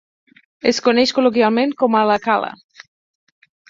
[0.71, 2.53] Es coneix col·loquialment com a "La cala".